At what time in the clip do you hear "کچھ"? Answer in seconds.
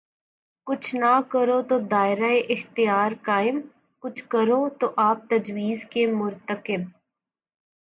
0.67-0.95, 4.03-4.23